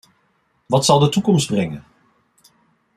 Wat 0.65 0.85
zal 0.85 0.99
de 0.99 1.09
toekomst 1.09 1.47
brengen? 1.47 1.83